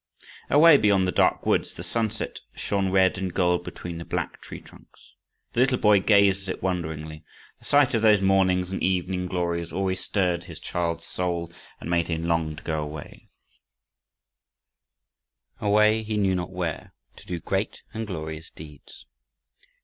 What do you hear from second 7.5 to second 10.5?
The sight of those morning and evening glories always stirred